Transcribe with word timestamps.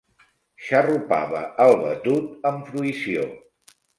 Xarrupava 0.67 1.41
el 1.67 1.75
batut 1.83 2.49
amb 2.53 2.65
fruïció. 2.71 3.29